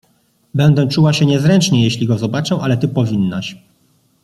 [0.53, 3.57] "Będę czuła się niezręcznie, jeśli go zobaczę, ale ty powinnaś."